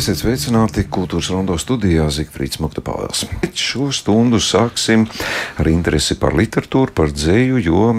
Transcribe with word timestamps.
Esiet 0.00 0.16
sveicināti 0.16 0.86
kultūras 0.88 1.26
rondo 1.28 1.58
studijā 1.60 2.06
Zikfrīds 2.08 2.56
Muktapāvels. 2.64 3.26
Šo 3.52 3.90
stundu 3.92 4.38
sāksim 4.40 5.02
ar 5.60 5.68
interesi 5.68 6.14
par 6.16 6.32
literatūru, 6.38 6.94
par 6.96 7.12
dzēju, 7.12 7.58
jo 7.60 7.90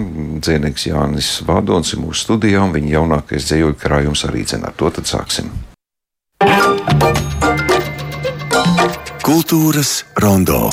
dzēnieks 0.42 0.88
Jānis 0.88 1.28
Vādons 1.46 1.94
ir 1.94 2.00
mūsu 2.02 2.24
studijā 2.24 2.64
un 2.66 2.74
viņa 2.74 2.90
jaunākais 2.96 3.46
dzējoļu 3.46 3.78
krājums 3.78 4.24
arī 4.26 4.42
dzen 4.42 4.66
ar 4.66 4.74
to 4.74 4.90
tad 4.96 5.06
sāksim. 5.06 5.52
Kultūras 9.22 10.00
rondo. 10.18 10.72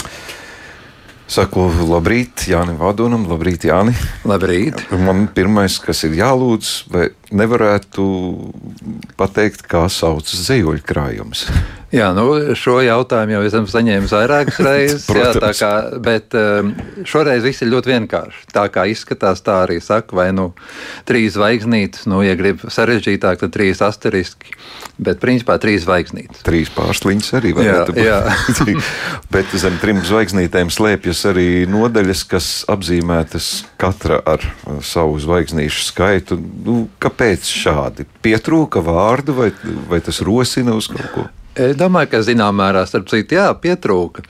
Saku 1.29 1.67
labrīt 1.91 2.47
Jānim 2.49 2.81
Vadonam, 2.81 3.29
labrīt 3.29 3.69
Jāni. 3.69 3.93
Labrīt. 4.25 4.81
Man 4.97 5.27
pirmais, 5.29 5.77
kas 5.77 6.07
ir 6.09 6.17
jālūdz, 6.17 6.73
vai 6.89 7.11
nevarētu 7.35 8.05
pateikt, 9.19 9.65
kā 9.69 9.85
sauc 9.93 10.29
zejoļu 10.29 10.85
krājums? 10.85 11.47
Jā, 11.89 12.11
nu, 12.13 12.53
šo 12.53 12.75
jautājumu 12.85 13.33
jau 13.33 13.45
esam 13.47 13.65
saņēmuši 13.69 14.13
vairākas 14.13 14.59
reizes. 14.67 15.07
jā, 15.09 15.31
kā, 15.57 15.71
bet 16.05 16.35
um, 16.37 16.75
šoreiz 17.01 17.41
viss 17.45 17.65
ir 17.65 17.71
ļoti 17.71 17.89
vienkārši. 17.95 18.43
Tā 18.53 18.67
kā 18.69 18.85
izskatās, 18.91 19.41
tā 19.41 19.63
arī 19.63 19.79
saka, 19.81 20.13
vai 20.19 20.27
nu 20.35 20.51
trīs 21.09 21.33
zvaigznītes, 21.33 22.05
nu, 22.09 22.21
ja 22.21 22.35
grib 22.37 22.61
sarežģītāk, 22.61 23.41
tad 23.41 23.55
trīs 23.55 23.81
asteriski. 23.81 24.53
Bet 24.99 25.21
principā 25.23 25.55
trīs 25.63 25.87
zvaigznītes. 25.87 26.43
Trīs 26.45 26.69
pārsliņas 26.75 27.31
arī 27.39 27.55
jā, 27.63 27.81
jā. 27.97 28.19
bet 29.33 29.53
zem 29.57 29.79
trim 29.81 30.03
zvaigznītēm 30.05 30.69
slēpjas 30.75 31.23
arī 31.31 31.47
nodaļas, 31.71 32.25
kas 32.29 32.51
apzīmētas 32.69 33.49
katra 33.81 34.19
ar 34.29 34.43
savu 34.85 35.17
zvaigznīšu 35.23 35.87
skaitu. 35.87 36.37
Nu, 36.67 36.83
kāpēc 37.19 37.49
šādi? 37.51 38.05
Pietrūka 38.23 38.79
vārdu 38.79 39.35
vai, 39.35 39.49
vai 39.89 39.99
tas 39.99 40.21
rosina 40.23 40.71
uz 40.75 40.87
kaut 40.87 41.11
ko? 41.11 41.25
Es 41.59 41.75
domāju, 41.75 42.13
ka 42.13 42.21
zināmā 42.23 42.69
mērā, 42.69 42.85
starp 42.87 43.09
citu, 43.11 43.35
jā, 43.35 43.49
pietrūka. 43.59 44.23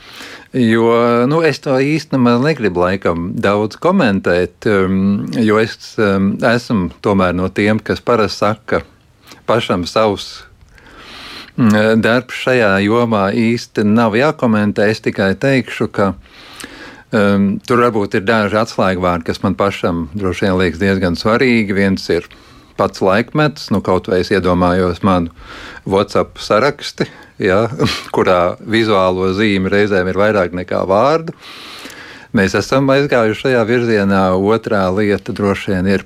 Jo 0.58 1.28
nu, 1.30 1.44
es 1.46 1.62
to 1.62 1.76
īstenībā 1.78 2.40
negribu 2.42 2.82
laikam 2.82 3.36
daudz 3.38 3.78
komentēt, 3.78 4.66
um, 4.66 5.28
jo 5.38 5.60
es 5.62 5.94
um, 6.02 6.32
esmu 6.42 6.90
tomēr 7.06 7.38
no 7.38 7.52
tiem, 7.54 7.78
kas 7.78 8.02
parasti 8.02 8.42
saka 8.42 8.82
pašam 9.46 9.86
savus 9.86 10.48
mm, 11.60 12.02
darbs 12.02 12.42
šajā 12.48 12.74
jomā 12.88 13.28
īsti 13.38 13.86
nav 13.86 14.18
jākomentē. 14.18 14.90
Es 14.90 15.06
tikai 15.06 15.36
teikšu, 15.38 15.92
ka 15.94 16.16
um, 17.14 17.52
tur 17.62 17.86
varbūt 17.86 18.18
ir 18.18 18.26
daži 18.26 18.58
atslēgvārdi, 18.64 19.30
kas 19.30 19.46
man 19.46 19.60
pašam 19.60 20.08
droši 20.18 20.48
vien 20.48 20.62
liekas 20.64 20.82
diezgan 20.82 21.20
svarīgi. 21.20 21.78
Viens 21.78 22.10
ir 22.10 22.26
pats 22.80 23.04
laikmets, 23.04 23.68
nu, 23.74 23.84
kaut 23.86 24.08
vai 24.10 24.22
es 24.24 24.32
iedomājos 24.32 25.04
manu 25.04 25.34
WhatsApp 25.90 26.40
saraksti, 26.44 27.10
ja, 27.44 27.66
kurā 28.16 28.56
vizuālo 28.64 29.34
zīmi 29.36 29.72
reizēm 29.72 30.10
ir 30.12 30.20
vairāk 30.20 30.56
nekā 30.58 30.86
vārdu. 30.90 31.36
Mēs 32.36 32.54
esam 32.58 32.90
aizgājuši 32.94 33.42
šajā 33.48 33.62
virzienā. 33.66 34.24
Otrā 34.38 34.84
lieta 34.94 35.34
droši 35.34 35.74
vien 35.74 35.88
ir 35.90 36.04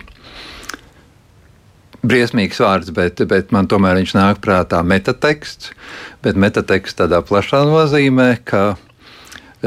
briesmīgs 2.04 2.62
vārds, 2.64 2.94
bet, 2.96 3.20
bet 3.28 3.52
man 3.56 3.68
tomēr 3.72 4.00
viņš 4.00 4.14
nāk 4.16 4.40
prātā 4.44 4.80
metateksts. 4.88 5.74
Bet 6.24 6.40
metateksts 6.40 7.00
tādā 7.00 7.20
plašā 7.28 7.64
nozīmē, 7.68 8.30
ka 8.48 8.64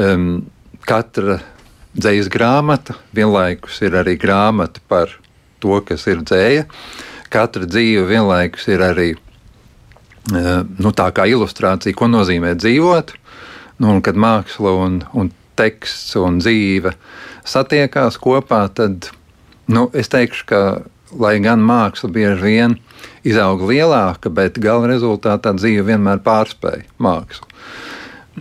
um, 0.01 0.47
katra 0.89 1.39
dzīslas 1.97 2.29
grāmata 2.33 2.97
vienlaikus 3.17 3.81
ir 3.85 3.97
arī 4.01 4.17
grāmata 4.21 4.81
par 4.89 5.13
to, 5.63 5.79
kas 5.85 6.07
ir 6.09 6.23
dzēja. 6.25 6.65
Katra 7.33 7.67
dzīve 7.67 8.05
vienlaikus 8.09 8.67
ir 8.71 8.83
arī 8.85 9.09
eh, 9.13 10.51
nu, 10.63 10.93
tā 10.95 11.09
kā 11.15 11.27
ilustrācija, 11.29 11.97
ko 11.97 12.09
nozīmē 12.11 12.55
dzīvot. 12.59 13.13
Nu, 13.77 13.91
un 13.93 14.01
kad 14.05 14.17
māksla 14.17 14.73
un, 14.85 15.01
un 15.13 15.31
teksts 15.57 16.15
un 16.19 16.39
dzīve 16.41 16.93
satiekās 17.47 18.17
kopā, 18.21 18.65
tad 18.73 19.09
nu, 19.71 19.87
es 19.97 20.09
teikšu, 20.13 20.47
ka 20.49 20.61
lai 21.15 21.37
gan 21.43 21.61
māksla 21.63 22.09
bieži 22.11 22.43
vien 22.43 22.77
izaug 23.27 23.63
lielāka, 23.69 24.31
bet 24.33 24.59
gala 24.63 24.89
rezultātā 24.91 25.53
dzīve 25.57 25.85
vienmēr 25.91 26.21
pārspēja 26.25 26.87
mākslu. 27.03 27.47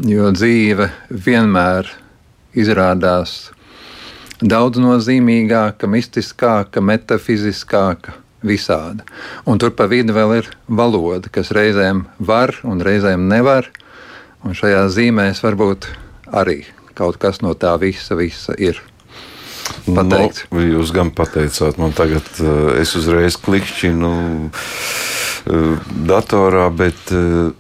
Jo 0.06 0.30
dzīve 0.34 0.90
vienmēr 1.10 1.88
izrādās 2.56 3.50
daudz 4.40 4.80
nozīmīgāka, 4.82 5.88
mistiskāka, 5.90 6.82
metafiziskāka, 6.84 8.16
visāda. 8.46 9.06
Un 9.48 9.58
tur 9.58 9.72
pa 9.76 9.88
vidu 9.90 10.14
vēl 10.16 10.36
ir 10.40 10.50
valoda, 10.68 11.30
kas 11.32 11.52
reizēm 11.56 12.04
var 12.18 12.54
un 12.66 12.82
reizēm 12.84 13.28
nevar. 13.30 13.70
Un 14.46 14.54
šajā 14.54 14.86
zīmēs 14.92 15.42
varbūt 15.42 15.88
arī 16.36 16.62
kaut 16.96 17.18
kas 17.20 17.42
no 17.44 17.54
tā 17.58 17.74
visa, 17.80 18.16
visa 18.18 18.54
ir. 18.58 18.78
Pateikts. 19.86 20.46
No, 20.50 20.60
nu, 20.60 20.66
jūs 20.76 20.92
gan 20.94 21.10
pateicāt, 21.14 21.78
man 21.80 21.94
tagad 21.96 22.26
uh, 22.38 22.76
es 22.78 22.94
uzreiz 22.98 23.38
klikšķinu 23.42 24.10
uh, 24.46 25.88
datorā, 26.06 26.68
bet 26.74 27.10
uh, 27.14 27.50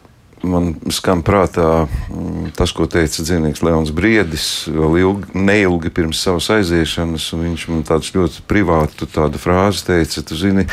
man 0.48 0.72
skan 0.94 1.22
prātā 1.26 1.86
mm, 1.86 2.52
tas, 2.56 2.72
ko 2.76 2.86
teica 2.90 3.24
dzīvnieks 3.24 3.62
Leons 3.66 3.92
Briedis, 3.96 4.46
vēl 4.72 4.98
ilgi, 5.02 5.30
neilgi 5.36 5.92
pirms 5.94 6.22
savas 6.24 6.48
aiziešanas. 6.56 7.28
Viņš 7.36 7.66
man 7.72 7.84
tāds 7.86 8.12
ļoti 8.16 8.44
privātu 8.48 9.08
tādu 9.10 9.40
frāzi 9.42 9.86
teica, 9.90 10.24
tu 10.26 10.38
zini, 10.38 10.66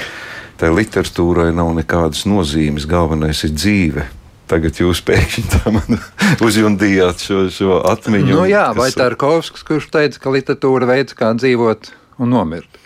tai 0.61 0.71
literatūrai 0.73 1.51
nav 1.55 1.73
nekādas 1.77 2.25
nozīmes, 2.29 2.87
galvenais 2.89 3.43
ir 3.47 3.55
dzīve. 3.55 4.05
Tagad 4.51 4.77
jūs 4.77 4.99
pēkšņi 5.07 5.43
tā 5.53 5.71
man 5.73 5.99
uzjundījāt 6.47 7.23
šo, 7.25 7.43
šo 7.53 7.81
atmiņu. 7.93 8.33
Nu, 8.35 8.45
jā, 8.49 8.67
kas... 8.71 8.79
vai 8.79 8.89
Tarkovskis, 8.95 9.65
kurš 9.67 9.89
teica, 9.93 10.23
ka 10.23 10.33
literatūra 10.35 10.89
veids, 10.89 11.15
kā 11.17 11.31
dzīvot 11.37 11.93
un 12.21 12.33
nomirt. 12.35 12.81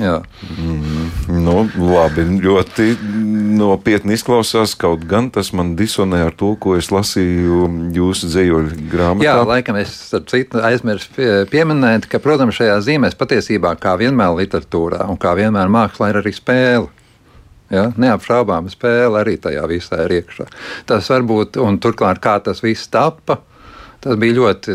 Jā. 0.00 0.20
Mm, 0.56 0.99
nu, 1.30 1.64
labi, 1.76 2.24
ļoti 2.42 2.86
nopietni 3.58 4.14
izklausās. 4.16 4.74
Kaut 4.78 5.04
gan 5.10 5.30
tas 5.34 5.52
man 5.56 5.74
disonē 5.78 6.22
ar 6.28 6.36
to, 6.36 6.52
ko 6.60 6.76
es 6.78 6.90
lasīju 6.92 7.66
jūsu 7.96 8.30
dzējoļu 8.30 8.78
grāmatā. 8.92 9.26
Jā, 9.26 9.34
laikam 9.46 9.78
es 9.80 9.94
aizmirsu 10.14 11.12
pie, 11.16 11.28
pieminēt, 11.50 12.08
ka, 12.10 12.22
protams, 12.22 12.56
šajā 12.58 12.78
zīmēs 12.86 13.18
patiesībā, 13.20 13.74
kā 13.80 13.96
vienmēr 14.00 14.36
literatūrā 14.42 15.04
un 15.10 15.20
kā 15.20 15.34
vienmēr 15.38 15.70
mākslā, 15.72 16.12
ir 16.12 16.20
arī 16.22 16.34
spēle. 16.36 16.88
Ja? 17.70 17.90
Neapšaubāma 18.00 18.72
spēle 18.72 19.20
arī 19.20 19.36
tajā 19.42 19.66
visā 19.70 20.04
ir 20.06 20.16
iekšā. 20.20 20.48
Tas 20.90 21.10
varbūt, 21.12 21.60
un 21.62 21.78
turklāt, 21.82 22.22
kā 22.22 22.38
tas 22.42 22.64
viss 22.64 22.90
tappa, 22.90 23.38
tas 24.02 24.18
bija 24.18 24.40
ļoti 24.40 24.74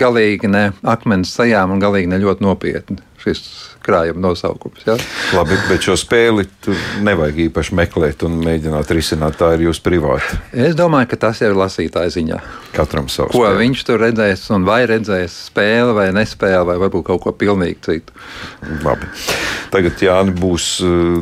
galīgi 0.00 0.50
ne 0.50 0.66
akmens 0.82 1.32
sajām 1.32 1.72
un 1.72 1.80
galīgi 1.82 2.10
ne 2.12 2.20
ļoti 2.20 2.44
nopietni 2.44 3.00
šis 3.22 3.42
krājuma 3.82 4.22
nosaukums. 4.28 4.84
Ja? 4.86 4.96
Labi, 5.36 5.56
bet 5.68 5.84
šo 5.86 5.96
spēli 5.98 6.46
tur 6.62 6.78
nevajag 7.04 7.40
īpaši 7.48 7.76
meklēt 7.78 8.22
un 8.26 8.38
mēģināt 8.42 8.90
risināt. 8.94 9.38
Tā 9.40 9.52
ir 9.56 9.66
jūsu 9.66 9.82
privāta. 9.84 10.38
Es 10.52 10.76
domāju, 10.78 11.10
ka 11.12 11.18
tas 11.26 11.42
ir 11.42 11.56
lasītāja 11.58 12.12
ziņā. 12.14 12.40
Katram 12.76 13.08
savu. 13.12 13.32
Ko 13.34 13.44
spēli. 13.46 13.64
viņš 13.64 13.84
tur 13.88 14.02
redzēs, 14.04 14.44
un 14.54 14.66
vai 14.68 14.82
redzēs 14.90 15.34
spēli 15.48 15.96
vai 15.96 16.08
nespēli, 16.14 16.64
vai 16.68 16.78
varbūt 16.84 17.08
kaut 17.10 17.24
ko 17.24 17.34
pilnīgi 17.36 17.80
citu. 17.88 18.14
Labi. 18.84 19.10
Tagad 19.72 20.02
Jāni 20.04 20.34
būs 20.36 20.66
uh, 20.84 21.18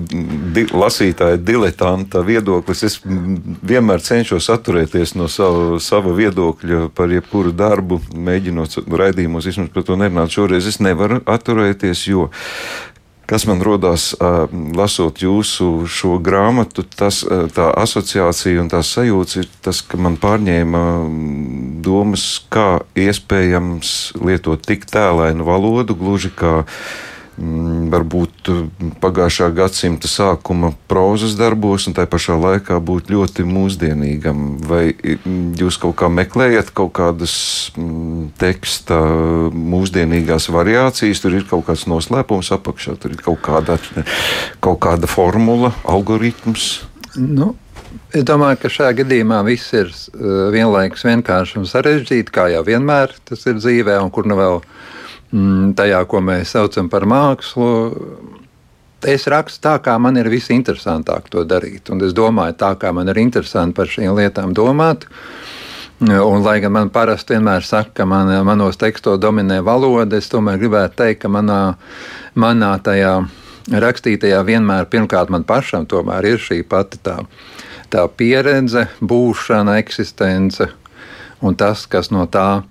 di 0.55 0.67
lasītāja 0.67 1.38
diletanta 1.38 2.25
viedoklis. 2.26 2.82
Es 2.87 2.99
vienmēr 3.05 4.03
cenšos 4.03 4.50
atturēties 4.53 5.14
no 5.19 5.29
sava, 5.31 5.79
sava 5.82 6.12
viedokļa 6.17 6.88
par 6.94 7.12
jebkuru 7.14 7.55
darbu, 7.56 8.00
mēģinot 8.14 8.81
raidījumos 8.91 9.46
vismaz 9.50 9.70
par 9.75 9.87
to 9.87 9.99
nerunāt. 10.00 10.35
Šoreiz 10.35 10.67
es 10.70 10.81
nevaru 10.82 11.20
atturēties, 11.31 11.89
jo 12.06 12.28
kas 13.31 13.44
man 13.46 13.60
rodās, 13.62 14.10
lasot 14.75 15.20
jūsu 15.22 15.87
šo 15.87 16.16
grāmatu, 16.25 16.82
tas, 16.82 17.22
tā 17.54 17.69
asociācija 17.78 18.58
un 18.62 18.70
tās 18.72 18.90
sajūta 18.96 19.44
ir 19.44 19.50
tas, 19.62 19.84
ka 19.87 20.00
man 20.02 20.19
pārņēma 20.20 20.82
domas, 21.87 22.25
kā 22.50 22.82
iespējams 22.98 24.16
lietot 24.19 24.66
tik 24.66 24.88
tēlainu 24.90 25.46
valodu, 25.46 25.94
gluži 25.94 26.32
kā 26.34 26.64
varbūt 27.90 28.50
uh, 28.52 28.64
pagājušā 29.00 29.48
gadsimta 29.56 30.08
sākuma 30.10 30.72
prozas 30.90 31.37
darbos, 31.38 31.87
un 31.88 31.96
tā 31.96 32.04
pašā 32.10 32.37
laikā 32.40 32.76
būt 32.84 33.10
ļoti 33.12 33.46
mūsdienīgam. 33.48 34.42
Vai 34.69 34.90
mm, 34.92 35.54
jūs 35.60 35.81
kaut 35.81 35.96
kā 36.02 36.10
meklējat 36.12 36.72
kaut 36.76 36.92
kādas 36.98 37.34
mm, 37.76 38.32
teksta 38.40 39.00
mūsdienīgās 39.54 40.50
variācijas, 40.52 41.22
tur 41.25 41.38
ir 41.38 41.48
kaut 41.48 41.66
kāds 41.70 41.87
noslēpums 41.90 42.52
apakšā, 42.56 42.98
tur 43.00 43.16
ir 43.16 43.25
kaut 43.25 43.40
kāda, 43.46 43.81
kaut 44.60 44.81
kāda 44.84 45.10
formula, 45.10 45.75
algoritms? 45.88 46.70
Nu. 47.16 47.54
Es 48.14 48.22
domāju, 48.26 48.58
ka 48.62 48.69
šajā 48.70 49.00
gadījumā 49.00 49.40
viss 49.46 49.72
ir 49.75 49.88
uh, 49.90 50.50
vienlaikus 50.54 51.02
vienkārši 51.08 51.58
un 51.58 51.66
sarežģīti, 51.66 52.34
kā 52.34 52.46
jau 52.52 52.62
vienmēr 52.66 53.16
tas 53.26 53.43
ir 53.50 53.58
dzīvē, 53.58 53.96
un 54.02 54.10
kur 54.14 54.28
nu 54.31 54.38
vēl 54.38 54.60
uh, 54.60 54.69
Mm, 54.69 55.00
tajā, 55.31 56.03
ko 56.11 56.21
mēs 56.25 56.56
saucam 56.56 56.88
par 56.91 57.06
mākslu, 57.06 57.71
es 59.06 59.27
rakstu 59.31 59.62
tā, 59.69 59.77
kā 59.85 59.97
man 60.03 60.19
ir 60.21 60.29
visinteresantāk 60.32 61.31
to 61.31 61.44
darīt. 61.49 61.91
Un 61.93 62.03
es 62.05 62.15
domāju, 62.17 62.56
tā 62.61 62.75
kā 62.81 62.93
man 62.93 63.09
ir 63.09 63.21
interesanti 63.23 63.77
par 63.77 63.91
šīm 63.91 64.15
lietām 64.19 64.55
domāt. 64.56 65.06
Un, 66.00 66.41
lai 66.41 66.61
gan 66.65 66.73
man 66.73 66.88
parasti 66.88 67.37
vienmēr 67.37 67.65
saka, 67.67 67.93
ka 68.00 68.06
man, 68.09 68.32
manos 68.49 68.79
tekstos 68.81 69.19
dominē 69.21 69.61
valoda, 69.61 70.17
es 70.17 70.31
tomēr 70.32 70.56
gribētu 70.62 70.97
teikt, 70.97 71.21
ka 71.27 71.29
manā, 71.29 71.61
manā 72.41 72.73
tajā 72.81 73.19
rakstītajā 73.69 74.41
vienmēr 74.49 74.88
pirmkārt 74.88 75.29
man 75.31 75.44
pašam 75.44 75.85
ir 76.25 76.38
šī 76.41 76.62
pati 76.65 76.99
tā, 77.05 77.19
tā 77.93 78.09
pieredze, 78.09 78.88
būšana, 79.00 79.77
eksistence 79.77 80.71
un 81.41 81.55
tas, 81.55 81.87
kas 81.87 82.11
no 82.11 82.27
tā 82.27 82.62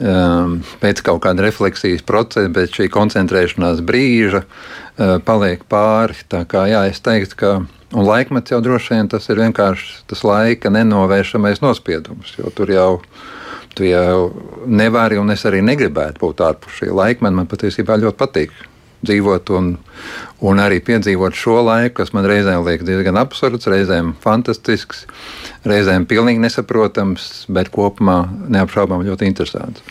pēc 0.00 1.02
kaut 1.04 1.20
kāda 1.26 1.44
refleksijas 1.44 2.04
procesa, 2.08 2.48
pēc 2.54 2.78
šī 2.78 2.86
koncentrēšanās 2.92 3.82
brīža 3.84 4.44
uh, 4.46 5.18
paliek 5.26 5.66
pāri. 5.68 6.16
Tā 6.32 6.46
kā 6.48 6.64
jā, 6.70 6.86
es 6.88 7.02
teiktu, 7.04 7.36
ka 7.42 7.52
Un 7.90 8.06
laikmets 8.06 8.52
jau 8.52 8.60
droši 8.62 8.94
vien 8.94 9.08
tas 9.10 9.24
ir 9.32 9.40
vienkārši 9.42 10.04
tas 10.10 10.20
laika 10.22 10.70
nenovēršamais 10.70 11.58
nospiedums, 11.64 12.36
jo 12.38 12.52
tur 12.54 12.70
jau. 12.70 12.90
Tu 13.70 13.86
jau 13.86 14.32
nevari, 14.66 15.14
un 15.14 15.30
es 15.30 15.44
arī 15.46 15.60
negribētu 15.62 16.18
būt 16.18 16.40
ārpus 16.42 16.80
šī 16.80 16.88
laikmeta. 16.90 17.36
Man 17.36 17.46
patiesībā 17.46 18.00
ļoti 18.02 18.18
patīk 18.18 18.56
dzīvot 19.06 19.52
un, 19.56 19.72
un 20.44 20.62
arī 20.62 20.80
piedzīvot 20.84 21.36
šo 21.36 21.60
laiku, 21.66 21.96
kas 22.00 22.14
man 22.16 22.28
reizēm 22.28 22.64
liekas 22.66 22.88
diezgan 22.88 23.20
absurds, 23.20 23.68
reizēm 23.70 24.14
fantastisks, 24.24 25.06
reizēm 25.68 26.06
pilnīgi 26.10 26.42
nesaprotams, 26.42 27.30
bet 27.52 27.72
kopumā 27.74 28.22
neapšaubām 28.48 29.06
ļoti 29.08 29.30
interesants. 29.30 29.84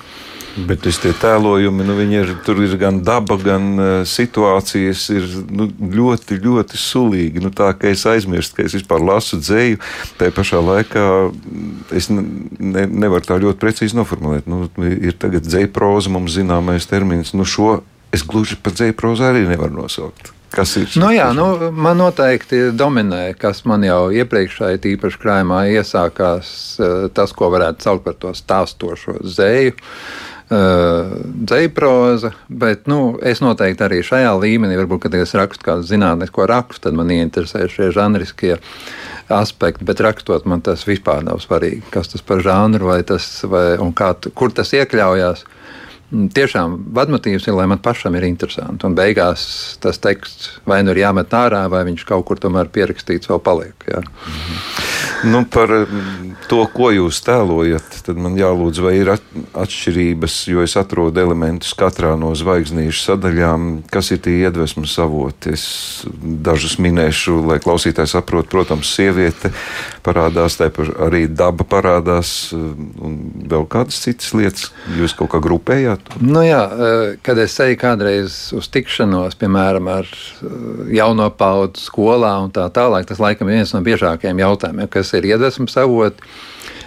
Bet 0.67 0.81
tie 0.83 1.11
tēlojumi, 1.15 1.85
nu, 1.85 1.95
ir, 2.11 2.31
tur 2.43 2.59
ir 2.63 2.73
gan 2.81 2.99
daba, 3.05 3.37
gan 3.39 3.67
uh, 3.77 3.89
situācijas, 4.07 5.03
ir 5.13 5.27
nu, 5.53 5.69
ļoti, 5.69 6.39
ļoti 6.41 6.79
sulīgi. 6.79 7.43
Nu, 7.43 7.51
tā 7.55 7.69
kā 7.77 7.91
es 7.93 8.03
aizmirstu, 8.09 8.57
ka 8.57 8.65
es 8.65 8.75
vispār 8.79 9.03
lasu 9.05 9.39
dzēju, 9.39 9.79
tā 10.19 10.31
pašā 10.35 10.59
laikā 10.65 11.05
es 11.95 12.09
ne, 12.11 12.25
ne, 12.57 12.87
nevaru 13.05 13.29
tā 13.29 13.37
ļoti 13.39 13.61
precīzi 13.61 13.97
noformulēt. 13.99 14.49
Nu, 14.49 14.65
ir 14.89 15.15
tagad 15.21 15.47
dzēja 15.47 15.71
proza, 15.75 16.11
mums 16.13 16.35
zināmais 16.35 16.89
termins. 16.89 17.35
Nu, 17.37 17.47
šo 17.47 17.79
es 18.15 18.25
gluži 18.25 18.57
par 18.63 18.75
dzēju 18.75 18.97
prozu 18.97 19.27
arī 19.29 19.45
nevaru 19.49 19.81
nosaukt. 19.83 20.33
Kas 20.49 20.73
ir? 20.81 20.87
Nu, 20.97 21.11
jā, 21.13 21.27
nu, 21.37 21.45
man 21.77 21.99
noteikti 22.01 22.71
dominē, 22.73 23.35
kas 23.37 23.61
man 23.69 23.85
jau 23.85 24.07
iepriekšēji 24.17 24.81
tīpaši 24.85 25.21
krājumā 25.21 25.59
iesākās, 25.75 26.49
eh, 26.81 27.05
tas, 27.13 27.35
ko 27.37 27.51
varētu 27.53 27.85
saukt 27.85 28.07
par 28.07 28.17
to 28.17 28.33
stāstošo 28.37 29.19
zēju. 29.21 29.77
Uh, 30.49 31.11
dzēproza, 31.45 32.31
bet 32.49 32.87
nu, 32.89 33.19
es 33.21 33.37
noteikti 33.37 33.83
arī 33.85 33.99
šajā 34.01 34.31
līmenī, 34.41 34.79
varbūt, 34.79 35.03
kad 35.03 35.17
es 35.19 35.35
rakstu 35.37 35.67
kādu 35.67 35.85
zinātnisko 35.85 36.47
rakstu, 36.49 36.87
tad 36.87 36.97
man 36.97 37.11
interesē 37.13 37.67
šie 37.69 37.91
žanriskie 37.93 38.55
aspekti, 39.29 39.85
bet 39.85 40.01
rakstot 40.01 40.49
man 40.49 40.65
tas 40.65 40.87
vispār 40.89 41.21
nav 41.27 41.37
svarīgi, 41.45 41.83
kas 41.93 42.09
tas 42.15 42.25
par 42.25 42.41
žanru 42.41 42.89
vai 42.89 43.03
tas, 43.05 43.29
vai, 43.45 43.77
un 43.77 43.93
kā, 43.93 44.09
kur 44.33 44.49
tas 44.49 44.73
iekļaujās. 44.73 45.45
Uh, 45.45 45.59
tiešām 46.09 46.77
vadmotīvs 46.97 47.47
ir, 47.47 47.55
lai 47.57 47.67
man 47.69 47.81
pašam 47.85 48.15
ir 48.17 48.25
interesanti. 48.27 48.85
Un 48.87 48.97
beigās 48.97 49.43
tas 49.83 50.01
teksts 50.01 50.59
vai 50.69 50.81
nu 50.83 50.95
ir 50.95 51.03
jāmet 51.03 51.33
ārā, 51.37 51.65
vai 51.69 51.83
viņš 51.89 52.05
kaut 52.09 52.25
kur 52.29 52.41
tomēr 52.41 52.71
pierakstīts 52.73 53.29
vēl 53.29 53.41
paliek. 53.45 53.89
Jā. 53.89 54.01
Mm 54.01 54.39
-hmm. 54.39 54.78
Nu, 55.23 55.43
par 55.45 55.69
mm, 55.69 56.35
to, 56.49 56.61
ko 56.73 56.89
jūs 56.93 57.21
tēlojat, 57.25 58.01
tad 58.05 58.19
man 58.21 58.37
jālūdz, 58.39 58.81
vai 58.83 58.93
ir 58.99 59.11
atšķirības, 59.13 60.37
jo 60.51 60.63
es 60.65 60.75
atrodu 60.79 61.21
elementus 61.23 61.75
katrā 61.77 62.15
no 62.19 62.31
zvaigznīšu 62.37 63.03
sadaļām, 63.05 63.67
kas 63.91 64.11
ir 64.15 64.21
tie 64.25 64.37
iedvesmas 64.45 64.95
avoti. 65.01 65.53
Es 65.57 65.65
dažus 66.19 66.77
minēšu, 66.81 67.39
lai 67.49 67.59
klausītājs 67.63 68.15
saprotu. 68.17 68.49
Protams, 68.49 68.89
sieviete 68.95 69.51
parādās, 70.05 70.57
arī 70.59 71.25
daba 71.29 71.65
parādās, 71.67 72.51
un 72.55 73.19
vēl 73.49 73.67
kādas 73.69 73.99
citas 74.03 74.33
lietas. 74.37 74.69
Jūs 74.97 75.13
kaut 75.17 75.31
kā 75.33 75.41
grupējāt? 75.43 76.15
Nu 76.23 76.41
jā, 76.45 76.63
eh, 76.65 77.17
kad 77.25 77.37
es 77.37 77.57
eju 77.59 77.77
kādreiz 77.79 78.39
uz 78.57 78.69
tikšanos, 78.71 79.37
piemēram, 79.39 79.89
ar 79.99 80.09
eh, 80.09 80.95
jauno 80.97 81.29
paudu 81.29 81.81
skolā 81.81 82.35
un 82.43 82.53
tā 82.55 82.65
tālāk, 82.73 83.07
tas 83.09 83.21
laikam 83.21 83.49
ir 83.49 83.59
viens 83.59 83.73
no 83.75 83.83
biežākajiem 83.85 84.43
jautājumiem, 84.43 84.89
kas 84.91 85.08
ir 85.17 85.29
iedvesmas 85.33 85.77
avots. 85.81 86.39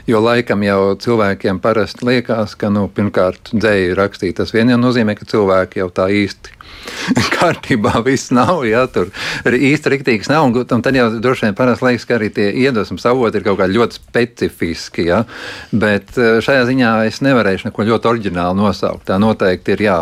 Jo 0.07 0.19
laikam 0.19 0.65
jau 0.67 0.97
cilvēkiem 0.99 1.61
parasti 1.63 2.03
liekas, 2.09 2.57
ka 2.59 2.73
nu, 2.75 2.89
pirmkārt 2.91 3.53
dzēju 3.55 3.95
rakstīt 3.95 4.41
tas 4.41 4.51
vien 4.51 4.73
jau 4.73 4.79
nozīmē, 4.83 5.15
ka 5.15 5.29
cilvēki 5.31 5.79
jau 5.79 5.87
tā 5.95 6.09
īsti 6.11 6.57
kārtībā 7.37 8.01
viss 8.07 8.33
nav. 8.35 8.65
Ja, 8.67 8.85
tur 8.91 9.13
īsti 9.47 9.93
rīktīgs 9.95 10.31
nav. 10.33 10.49
Un, 10.49 10.57
un 10.63 10.85
tad 10.85 10.99
jau 10.99 11.09
droši 11.23 11.49
vien 11.49 11.59
parasti 11.59 11.87
liekas, 11.87 12.07
ka 12.09 12.17
arī 12.19 12.33
tie 12.35 12.49
iedvesmas 12.65 13.07
avoti 13.11 13.41
ir 13.41 13.47
kaut 13.47 13.61
kā 13.61 13.69
ļoti 13.71 14.01
specifiski. 14.01 15.07
Ja. 15.11 15.23
Bet 15.71 16.17
eh, 16.19 16.41
šajā 16.45 16.67
ziņā 16.71 16.95
es 17.11 17.23
nevarēšu 17.25 17.71
neko 17.71 17.87
ļoti 17.93 18.13
oriģinālu 18.15 18.59
nosaukt. 18.59 19.07
Tā 19.11 19.21
noteikti 19.23 19.77
ir 19.77 19.87
jā. 19.87 20.01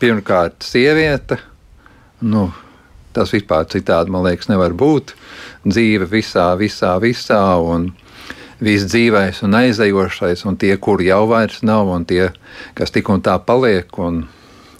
Pirmkārt, 0.00 0.64
sieviete. 0.64 1.38
Nu, 2.20 2.48
tas 3.16 3.32
vispār 3.34 3.68
citādi, 3.70 4.12
man 4.12 4.24
liekas, 4.26 4.50
nevar 4.50 4.74
būt. 4.76 5.14
Dzīve 5.64 6.06
visā, 6.08 6.52
visā, 6.56 6.94
visā. 7.02 7.42
Un, 7.60 7.90
viss 8.60 8.84
dzīvais 8.92 9.40
un 9.46 9.56
aizejošais, 9.56 10.44
un 10.48 10.56
tie, 10.60 10.74
kuri 10.76 11.08
jau 11.08 11.24
vairs 11.30 11.62
nav, 11.66 11.88
un 11.88 12.04
tie, 12.04 12.28
kas 12.76 12.92
tik 12.92 13.08
un 13.12 13.22
tā 13.24 13.38
paliek. 13.44 13.88
Un, 13.98 14.22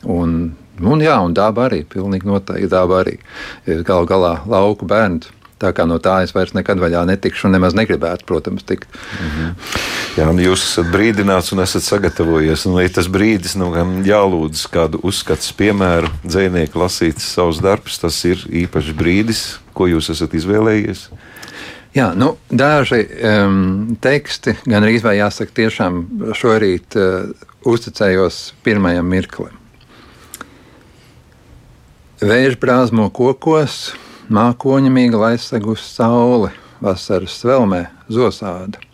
un, 0.05 0.39
un, 0.81 1.05
jā, 1.05 1.17
un 1.25 1.37
daba 1.37 1.69
arī, 1.69 1.83
pilnīgi 1.89 2.29
noteikti 2.29 2.71
daba 2.73 3.01
arī. 3.05 3.19
Ir 3.69 3.85
gal 3.89 4.09
galā 4.11 4.39
lauku 4.49 4.89
bērns. 4.89 5.33
Tā 5.61 5.75
kā 5.77 5.85
no 5.85 5.99
tā 6.01 6.23
es 6.25 6.33
vairs 6.33 6.55
nekad 6.57 6.81
vaļā 6.81 7.03
netikšu, 7.11 7.45
un 7.49 7.59
nemaz 7.59 7.75
negribētu, 7.77 8.25
protams, 8.29 8.65
tikt. 8.65 8.89
Mm 9.21 9.31
-hmm. 9.35 9.51
Jā, 10.19 10.27
nu 10.35 10.43
jūs 10.43 10.65
esat 10.65 10.89
brīdināts 10.91 11.53
un 11.55 11.63
esat 11.63 11.85
sagatavojies. 11.87 12.65
Un, 12.67 12.81
ja 12.83 12.91
tas 12.91 13.07
brīdis, 13.07 13.55
nu, 13.61 13.69
kam 13.71 14.01
jālūdz 14.03 14.65
kādu 14.73 14.99
uzskatu, 15.07 15.53
piemēru, 15.61 16.11
dzinieku 16.25 16.83
lasīt 16.83 17.23
savus 17.23 17.61
darbus, 17.63 18.01
tas 18.03 18.19
ir 18.27 18.43
īpašs 18.65 18.91
brīdis, 18.99 19.45
ko 19.77 19.87
jūs 19.87 20.11
esat 20.17 20.35
izvēlējies. 20.35 21.05
Jā, 21.95 22.09
nu, 22.19 22.33
daži 22.51 23.05
um, 23.07 23.95
teksti, 24.03 24.57
gan 24.67 24.87
arī 24.87 24.99
jāsaka, 24.99 25.55
tiešām 25.63 26.03
šorīt 26.39 26.99
uh, 26.99 27.31
uzticējos 27.71 28.43
pirmajam 28.67 29.07
mirklim. 29.07 29.55
Vējš 32.21 32.59
brāzmo 32.61 33.07
kokos, 33.15 33.95
mākoņa 34.27 34.91
mīga 34.93 35.23
aizsegus 35.31 35.87
saule, 35.95 36.51
vasaras 36.83 37.39
svelmē, 37.41 37.87
zosāda. 38.11 38.90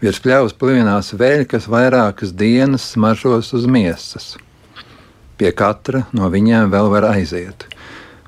Virs 0.00 0.16
pļavas 0.24 0.54
plivinās 0.56 1.10
vēļi, 1.12 1.44
kas 1.44 1.66
vairākas 1.68 2.30
dienas 2.32 2.86
smaržos 2.94 3.50
uz 3.52 3.66
miesas. 3.68 4.30
Pie 5.36 5.50
katra 5.52 6.06
no 6.16 6.30
viņiem 6.32 6.70
vēl 6.72 6.88
var 6.88 7.04
aiziet, 7.10 7.66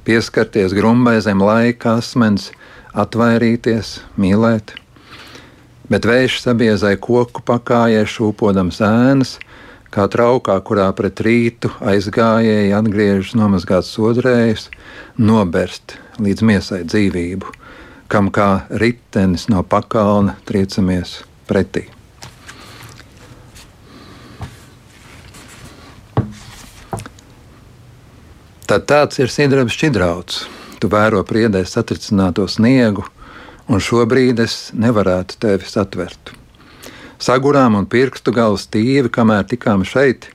pieskarties 0.05 0.75
grumbai 0.77 1.17
zem 1.25 1.41
laika 1.41 1.95
asmens, 2.03 2.51
atvairīties, 2.93 3.95
mīlēt. 4.21 4.75
Bet 5.89 6.05
vējš 6.09 6.43
sabiezai 6.43 6.93
koku 7.01 7.41
pakājē, 7.49 8.05
šūpodams 8.05 8.83
ēnas, 8.85 9.35
kā 9.93 10.05
traukā, 10.13 10.59
kurā 10.61 10.93
pret 10.93 11.25
rītu 11.25 11.73
aizgājēji 11.81 12.77
atgriežas 12.77 13.33
nomazgāts 13.41 13.97
sodrējs, 13.97 14.69
noberst 15.17 15.97
līdz 16.21 16.49
miesai 16.53 16.85
dzīvību, 16.85 17.59
kam 18.13 18.29
kā 18.29 18.67
ritenis 18.69 19.49
no 19.49 19.65
pakalna 19.65 20.37
triecamies 20.45 21.23
pretī. 21.49 21.89
Tad 28.67 28.89
tāds 28.89 29.19
ir 29.21 29.29
Sidrabs 29.29 29.77
Čidrauts 29.77 30.45
tu 30.83 30.91
vēro 30.91 31.23
priedē 31.23 31.63
satricināto 31.63 32.49
sniegu, 32.51 33.05
un 33.71 33.79
šobrīd 33.79 34.41
es 34.43 34.73
nevarētu 34.75 35.39
tevi 35.45 35.69
satvert. 35.71 36.33
Sagurām 37.23 37.77
un 37.79 37.87
pirkstu 37.87 38.35
galu 38.35 38.59
stīvi, 38.59 39.13
kamēr 39.15 39.47
tikām 39.53 39.85
šeit, 39.87 40.33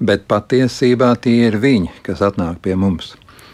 bet 0.00 0.24
patiesībā 0.32 1.12
tie 1.20 1.50
ir 1.50 1.58
viņi, 1.60 1.92
kas 2.06 2.24
atnāk 2.24 2.62
pie 2.64 2.72
mums. 2.72 3.12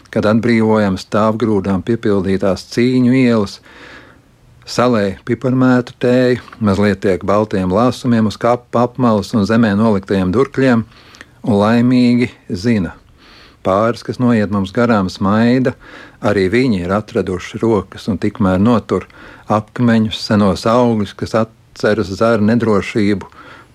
Kad 0.09 0.29
atbrīvojam 0.31 0.95
stāvgrūdām 0.97 1.83
piepildītās 1.85 2.63
cīņu 2.71 3.17
ielas, 3.19 3.59
salē 4.69 5.17
piparmētu 5.25 5.95
tēju, 6.03 6.43
mazliet 6.61 7.01
tiek 7.01 7.23
baltiem 7.25 7.71
lāsumiem 7.73 8.29
uz 8.29 8.37
kapa 8.37 8.85
apmalas 8.85 9.33
un 9.33 9.47
zemē 9.49 9.71
noliktajiem 9.79 10.29
durkļiem, 10.35 10.83
un 11.41 11.57
laimīgi 11.57 12.29
zina, 12.53 12.93
pāris, 13.65 14.05
kas 14.05 14.21
noiet 14.21 14.53
mums 14.53 14.73
garām 14.75 15.09
smaida, 15.09 15.73
arī 16.21 16.45
viņi 16.53 16.83
ir 16.83 16.93
atraduši 16.93 17.61
rokas 17.63 18.05
un 18.11 18.21
tikmēr 18.21 18.61
notur 18.61 19.07
akmeņus, 19.49 20.21
senos 20.29 20.67
augļus, 20.69 21.15
kas 21.17 21.35
atceras 21.41 22.13
zara 22.21 22.43
nedrošību, 22.51 23.25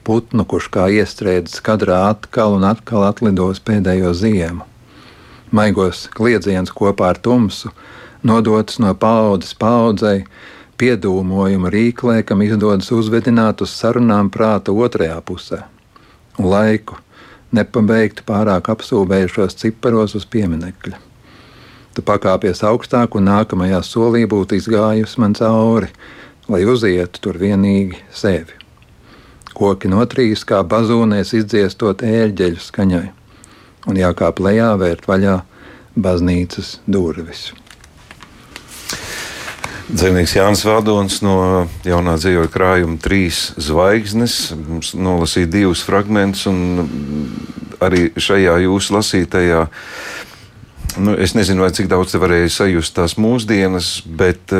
putnu, 0.06 0.46
kurš 0.46 0.70
kā 0.70 0.86
iestrēdzis 1.00 1.64
kadrā 1.64 2.04
atkal 2.12 2.54
un 2.58 2.68
atkal 2.70 3.08
atlidos 3.08 3.62
pēdējo 3.64 4.14
ziemu. 4.14 4.62
maigos 5.54 6.08
kliedziens 6.10 6.72
kopā 6.74 7.12
ar 7.14 7.18
tumsu, 7.22 7.70
nodots 8.26 8.80
no 8.82 8.90
paudzes 8.94 9.54
paudzei, 9.54 10.24
piedūmojuma 10.84 11.70
rīklē, 11.72 12.18
kam 12.28 12.42
izdodas 12.44 12.90
uzvedināt 12.92 13.62
uz 13.64 13.72
sarunām 13.72 14.28
prāta 14.32 14.72
otrajā 14.76 15.16
pusē, 15.24 15.62
laiku 16.36 16.98
nepabeigtu 17.56 18.26
pārāk 18.28 18.68
apsūdzējušos 18.74 19.56
ciparos 19.62 20.16
uz 20.18 20.26
pieminekļa. 20.28 21.00
Tu 21.94 22.04
pakāpies 22.04 22.60
augstāk, 22.68 23.16
un 23.16 23.30
nākamajā 23.30 23.80
solī 23.86 24.24
būtu 24.28 24.58
izgājusi 24.58 25.22
man 25.22 25.36
cauri, 25.38 25.88
lai 26.50 26.64
uzietu 26.68 27.22
tur 27.22 27.40
vienīgi 27.40 28.02
sevi. 28.12 28.60
Koki 29.54 29.88
notrīs 29.88 30.42
kā 30.44 30.60
bazūnēs 30.68 31.32
izdziestot 31.38 32.02
ērģeļu 32.04 32.60
skaņai, 32.60 33.04
un 33.88 34.00
jākāp 34.02 34.42
lejā 34.42 34.72
vērt 34.82 35.06
vaļā 35.08 35.38
baznīcas 35.94 36.80
durvis. 36.84 37.52
Dzīvnieks 39.84 40.32
Jānis 40.32 40.62
Vādons 40.64 41.18
no 41.20 41.36
jaunā 41.84 42.14
dzīvojuma 42.16 42.50
krājuma 42.52 42.94
trīs 43.04 43.50
zvaigznes. 43.60 44.54
Mums 44.56 44.94
nolasīja 44.96 45.50
divus 45.52 45.82
fragmentus, 45.84 46.46
un 46.48 47.34
arī 47.84 48.06
šajā 48.16 48.56
jūsu 48.64 48.96
lasītajā. 48.96 49.66
Nu, 51.04 51.18
es 51.20 51.34
nezinu, 51.36 51.66
cik 51.68 51.90
daudz 51.92 52.14
te 52.14 52.22
varēja 52.22 52.52
sajust 52.54 52.94
tās 52.96 53.18
mūsdienas, 53.20 53.98
bet 54.08 54.54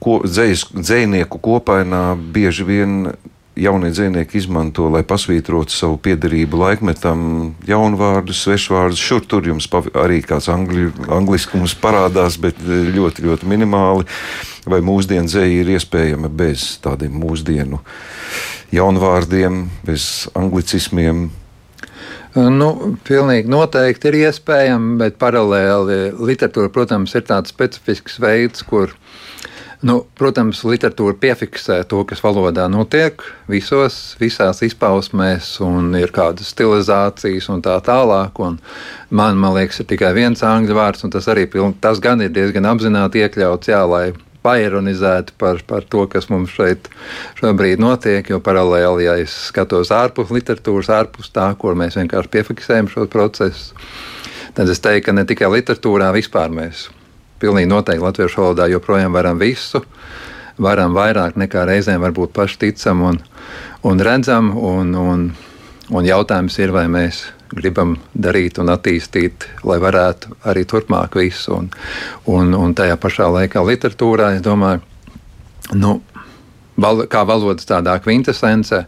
ko, 0.00 0.20
dzējas, 0.24 0.70
dzējnieku 0.72 1.40
kopainā 1.44 2.04
bieži 2.16 2.64
vien 2.64 2.96
jaunie 3.56 3.90
dzinieki 3.90 4.38
izmanto, 4.38 4.88
lai 4.92 5.02
pasvītrotu 5.06 5.74
savu 5.74 5.98
piederību 6.02 6.60
laikmetam, 6.60 7.22
jaunu 7.68 7.98
vārdu, 8.00 8.34
svešu 8.36 8.76
vārdu. 8.76 9.00
Šur 9.00 9.24
tur 9.26 9.48
jums 9.50 9.68
arī 9.98 10.20
kāds 10.26 10.50
angļu, 10.52 10.92
angliskums 11.10 11.74
parādās, 11.80 12.38
bet 12.40 12.60
ļoti, 12.66 13.26
ļoti 13.26 13.50
minimāli. 13.50 14.06
Vai 14.70 14.82
mūsdienu 14.84 15.28
dzēja 15.28 15.62
ir 15.62 15.74
iespējama 15.76 16.28
bez 16.28 16.76
tādiem 16.84 17.14
mūsdienu 17.16 17.80
jaunvārdiem, 18.76 19.64
bez 19.86 20.28
anglicismiem? 20.38 21.30
Nu, 22.36 22.68
pilnīgi 23.08 23.50
noteikti 23.50 24.06
ir 24.12 24.20
iespējama, 24.20 24.92
bet 25.00 25.16
paralēli 25.18 26.12
literatūra, 26.14 26.70
protams, 26.70 27.16
ir 27.18 27.24
tāds 27.26 27.50
specifisks 27.50 28.20
veids, 28.22 28.62
kur 28.62 28.92
Nu, 29.80 30.02
protams, 30.20 30.58
literatūra 30.68 31.16
piefiksē 31.16 31.78
to, 31.88 32.02
kas 32.04 32.20
valodā 32.20 32.66
notiek 32.68 33.22
visos, 33.48 33.94
visās 34.20 34.60
izpausmēs, 34.66 35.54
un 35.64 35.94
ir 35.96 36.12
kādas 36.12 36.50
stilizācijas 36.52 37.48
un 37.48 37.62
tā 37.64 37.78
tālāk. 37.86 38.42
Un 38.44 38.58
man, 39.08 39.40
man 39.40 39.56
liekas, 39.56 39.80
ir 39.80 39.88
tikai 39.88 40.12
viens 40.18 40.44
angļu 40.44 40.76
vārds, 40.76 41.06
un 41.08 41.14
tas 41.14 41.30
arī 41.32 41.46
piln, 41.48 41.72
tas 41.80 42.02
gan 42.04 42.20
ir 42.20 42.28
diezgan 42.36 42.68
apzināti 42.68 43.24
iekļauts, 43.24 43.72
jā, 43.72 43.80
lai 43.88 44.04
paironizētu 44.44 45.38
par, 45.40 45.64
par 45.64 45.88
to, 45.88 46.04
kas 46.12 46.28
mums 46.28 46.52
šeit 46.52 46.92
šobrīd 47.40 47.80
notiek. 47.80 48.28
Jo 48.28 48.44
paralēli, 48.44 49.08
ja 49.08 49.16
es 49.24 49.32
skatos 49.48 49.94
ārpus 49.96 50.28
literatūras, 50.36 50.92
ārpus 51.00 51.32
tā, 51.32 51.48
kur 51.56 51.72
mēs 51.72 51.96
vienkārši 51.96 52.36
piefiksējam 52.36 52.92
šo 52.92 53.08
procesu, 53.08 53.72
tad 54.52 54.68
es 54.68 54.84
teiktu, 54.84 55.08
ka 55.08 55.16
ne 55.16 55.28
tikai 55.28 55.54
literatūrā, 55.56 56.12
vispār 56.20 56.52
mēs 56.52 56.90
pilnīgi 57.40 57.70
noteikti 57.70 58.04
latviešu 58.04 58.42
valodā 58.42 58.68
joprojām 58.70 59.16
varam 59.16 59.40
visu. 59.40 59.82
Varam 60.60 60.94
vairāk 60.96 61.38
nekā 61.40 61.64
reizēm 61.68 62.02
varbūt 62.04 62.34
paši 62.36 62.58
ticam 62.66 63.02
un, 63.08 63.20
un 63.86 64.00
redzam. 64.04 64.52
Un, 64.56 64.94
un, 64.94 65.28
un 65.90 66.08
jautājums 66.08 66.58
ir, 66.60 66.74
vai 66.76 66.86
mēs 66.92 67.24
gribam 67.50 67.96
darīt 68.14 68.60
un 68.62 68.70
attīstīt, 68.70 69.48
lai 69.66 69.80
varētu 69.82 70.36
arī 70.50 70.66
turpmāk 70.68 71.16
visu. 71.18 71.56
Un, 71.56 71.72
un, 72.30 72.54
un 72.54 72.76
tajā 72.76 72.98
pašā 73.00 73.30
laikā 73.32 73.64
literatūrā, 73.66 74.34
es 74.36 74.44
domāju, 74.44 74.84
nu, 75.80 75.96
val, 76.80 77.04
kā 77.10 77.24
valodas 77.26 77.68
tādā 77.68 77.96
kvintesence, 78.02 78.84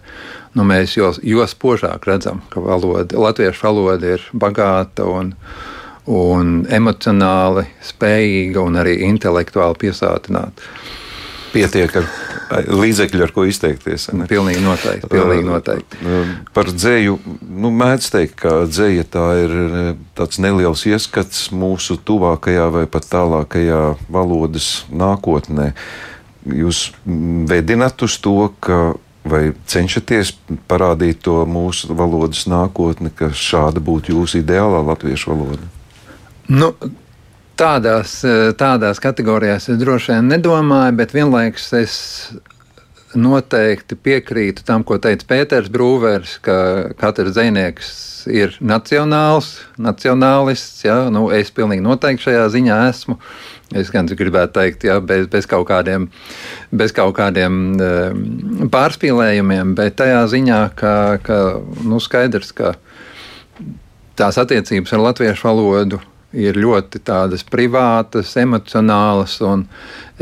nu, 0.54 0.66
mēs 0.68 0.96
jo, 0.98 1.12
jo 1.24 1.46
spožāk 1.48 2.06
redzam, 2.08 2.42
ka 2.52 2.62
valoda, 2.62 3.18
latviešu 3.18 3.66
valoda 3.66 4.16
ir 4.16 4.26
bagāta 4.32 5.08
un, 5.08 5.32
un 5.32 5.71
emocionāli 6.06 7.66
spējīga 7.86 8.62
un 8.62 8.80
arī 8.80 8.98
intelektuāli 9.06 9.78
piesātināta. 9.84 10.70
Pietiek 11.52 11.92
ar 12.00 12.06
līdzekļu, 12.64 13.22
ar 13.26 13.32
ko 13.34 13.44
izteikties. 13.48 14.08
Ne? 14.16 14.26
Pilnīgi 14.30 14.62
noteikti. 14.64 15.08
Pilnīgi 15.12 15.44
noteikti. 15.46 16.00
Par 16.56 16.70
dzēju 16.72 17.18
nu, 17.44 17.70
mēdz 17.76 18.08
teikt, 18.14 18.38
ka 18.40 18.54
dzēja 18.68 19.04
tā 19.12 19.26
ir 19.42 19.54
tāds 20.18 20.40
neliels 20.42 20.86
ieskats 20.88 21.50
mūsu 21.52 21.98
tuvākajā 22.00 22.68
vai 22.72 22.86
pat 22.90 23.08
tālākajā 23.12 23.82
valodas 24.12 24.70
nākotnē. 24.90 25.72
Jūs 26.48 26.88
vedināt 27.52 28.02
uz 28.02 28.16
to, 28.18 28.48
ka 28.64 28.94
vai 29.28 29.52
cenšaties 29.70 30.34
parādīt 30.70 31.22
to 31.28 31.44
mūsu 31.46 31.94
valodas 31.94 32.48
nākotni, 32.50 33.12
ka 33.14 33.30
šāda 33.30 33.82
būtu 33.84 34.16
jūsu 34.16 34.40
ideālā 34.42 34.82
latviešu 34.88 35.30
valoda? 35.34 35.70
Nu, 36.52 36.68
tādās, 37.56 38.18
tādās 38.60 38.98
kategorijās 39.00 39.70
es 39.72 39.78
droši 39.80 40.12
vien 40.12 40.26
nedomāju, 40.34 40.96
bet 40.98 41.14
vienlaikus 41.16 41.70
es 41.78 41.94
noteikti 43.16 43.96
piekrītu 43.96 44.64
tam, 44.66 44.84
ko 44.84 44.98
teica 45.00 45.24
Pēters 45.28 45.70
Brūvers, 45.72 46.38
ka 46.44 46.56
katrs 47.00 47.32
dzinieks 47.36 47.92
ir 48.32 48.58
nacionāls, 48.60 49.54
nacionālists. 49.80 50.84
Ja? 50.84 50.98
Nu, 51.12 51.26
es 51.32 51.52
pilnīgi 51.54 51.84
noteikti 51.84 52.28
šajā 52.28 52.44
ziņā 52.56 52.78
esmu. 52.90 53.18
Es 53.78 53.88
gan 53.88 54.04
gribētu 54.04 54.58
teikt, 54.58 54.84
ja, 54.84 54.98
bez, 55.00 55.30
bez 55.32 55.48
kaut 55.48 55.64
kādiem, 55.70 56.10
bez 56.68 56.92
kaut 56.92 57.14
kādiem 57.16 57.58
um, 57.80 58.68
pārspīlējumiem, 58.72 59.72
bet 59.78 59.96
tajā 60.02 60.26
ziņā, 60.28 60.62
ka, 60.76 60.94
ka 61.24 61.42
nu, 61.80 62.00
skaidrs, 62.02 62.52
ka 62.52 62.74
tās 64.20 64.36
attiecības 64.36 64.92
ar 64.92 65.06
latviešu 65.08 65.48
valodu 65.48 66.02
ir 66.32 66.56
ļoti 66.56 67.02
tādas 67.04 67.44
privātas, 67.44 68.34
emocionālas. 68.40 69.38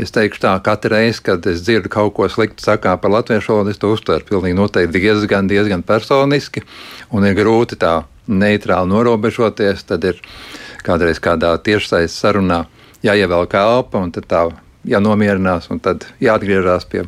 Es 0.01 0.13
teikšu, 0.15 0.41
tā 0.45 0.53
katru 0.63 0.95
reizi, 0.95 1.21
kad 1.27 1.45
es 1.47 1.63
dzirdu 1.65 1.91
kaut 1.91 2.13
ko 2.17 2.27
sliktu 2.29 2.63
sakā 2.65 2.95
par 3.01 3.13
latviešu 3.15 3.53
valodu, 3.53 3.71
es 3.71 3.79
to 3.81 3.91
uztveru 3.93 4.41
noteikti 4.55 4.99
diezgan, 4.99 5.47
diezgan 5.47 5.83
personiski. 5.83 6.63
Un 7.11 7.27
ir 7.27 7.37
grūti 7.37 7.79
tā 7.79 8.01
neitrāli 8.27 8.91
norobežoties. 8.91 9.85
Tad 9.87 10.03
ir 10.07 10.19
kādreiz 10.85 11.21
kādā 11.21 11.53
tiešsaistes 11.63 12.19
sarunā 12.19 12.65
jāievelk 13.05 13.53
elpa 13.57 14.01
un 14.01 14.11
tā 14.11 14.49
jānomierinās 14.87 15.69
un 15.69 15.79
tad 15.79 16.07
jāatgriežas 16.21 16.87
pie, 16.89 17.05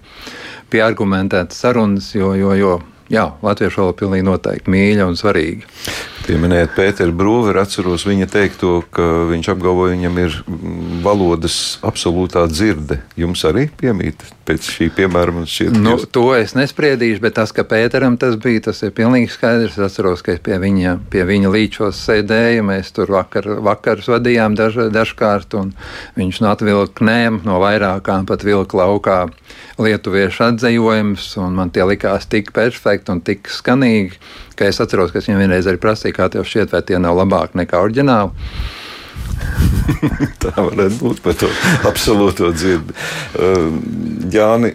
pie 0.69 0.81
argumentētas 0.85 1.63
sarunas, 1.63 2.11
jo, 2.13 2.33
jo, 2.37 2.53
jo 2.53 2.73
jā, 3.13 3.27
latviešu 3.45 3.83
valoda 3.83 3.99
pilnīgi 4.01 4.27
noteikti 4.27 4.73
mīļa 4.73 5.07
un 5.09 5.19
svarīga. 5.19 5.69
Pieminējot 6.23 6.75
Pēteru 6.77 7.13
Brūveru, 7.19 7.59
atceros 7.59 8.05
viņa 8.07 8.29
teikto, 8.31 8.77
ka 8.95 9.03
viņš 9.27 9.49
apgalvoja, 9.51 9.97
viņam 9.97 10.19
ir 10.23 10.37
valodas 11.03 11.57
absolūtā 11.83 12.45
dzirde. 12.47 13.01
Jums 13.19 13.43
arī 13.49 13.65
piemīt 13.79 14.23
pēc 14.47 14.69
šī 14.75 14.87
piemēra 14.95 15.35
man 15.35 15.47
šķiet. 15.49 15.75
Nu, 15.75 15.97
jūs... 15.97 16.07
To 16.15 16.25
es 16.35 16.55
nespriedīšu, 16.55 17.19
bet 17.23 17.35
tas, 17.39 17.51
ka 17.55 17.65
Pēteram 17.67 18.15
tas 18.19 18.37
bija, 18.39 18.63
tas 18.69 18.79
ir 18.87 18.93
pilnīgi 18.95 19.31
skaidrs. 19.35 19.75
Es 19.75 19.83
atceros, 19.91 20.23
ka 20.23 20.35
es 20.35 20.39
pie 20.43 20.55
viņa, 20.63 20.95
pie 21.11 21.25
viņa 21.27 21.51
līčos 21.51 21.99
sēdēju, 22.07 22.63
mēs 22.71 22.93
tur 22.95 23.11
vakar, 23.11 23.49
vakarus 23.63 24.07
vadījām 24.11 24.55
daž, 24.59 24.79
dažkārt, 24.95 25.57
un 25.59 25.75
viņš 26.19 26.39
no 26.43 26.53
atvilknēm, 26.55 27.41
no 27.47 27.59
vairākām 27.63 28.27
pat 28.29 28.47
vilka 28.47 28.79
laukā 28.79 29.19
lietuviešu 29.81 30.47
atzējojumus, 30.47 31.27
un 31.43 31.55
man 31.59 31.71
tie 31.73 31.83
likās 31.87 32.27
tik 32.31 32.53
perfekti 32.55 33.02
un 33.11 33.21
tik 33.25 33.49
skanīgi, 33.51 34.19
ka 34.59 34.69
es 34.69 34.79
atceros, 34.83 35.11
ka 35.11 35.19
es 35.19 35.27
viņam 35.29 35.43
vienreiz 35.43 35.67
arī 35.69 35.81
prasīju, 35.81 36.15
kā 36.17 36.29
tev 36.33 36.47
šķiet, 36.47 36.73
vai 36.75 36.83
tie 36.87 37.01
nav 37.01 37.17
labāki 37.19 37.59
nekā 37.63 37.81
oriģināli. 37.83 38.31
Tā 40.43 40.53
varētu 40.55 40.99
būt 41.01 41.21
par 41.25 41.35
to 41.39 41.49
absolūto 41.89 42.51
dzirdi. 42.55 42.95
Uh, 43.35 43.75
Jāni, 44.33 44.73